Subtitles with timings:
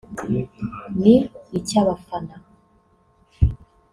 [1.01, 1.15] ni
[1.57, 2.33] icy’abafana